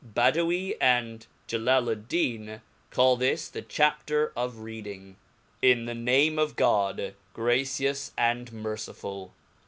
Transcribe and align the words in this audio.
Bedaoi 0.03 0.75
and 0.81 1.27
Gelaklin 1.47 2.61
call 2.89 3.17
this 3.17 3.47
the 3.47 3.61
Cha^pter 3.61 4.31
of 4.35 4.57
Reading, 4.61 5.15
ir^N'ftie 5.61 5.95
name 5.95 6.39
of 6.39 6.55
God, 6.55 7.13
gracious 7.35 8.11
and 8.17 8.51
merciful). 8.51 9.35